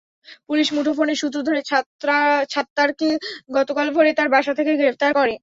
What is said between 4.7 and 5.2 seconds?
গ্রেপ্তার